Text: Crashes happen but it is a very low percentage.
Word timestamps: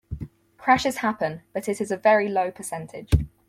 Crashes 0.57 0.97
happen 0.97 1.43
but 1.53 1.69
it 1.69 1.79
is 1.79 1.91
a 1.91 1.95
very 1.95 2.27
low 2.27 2.49
percentage. 2.49 3.11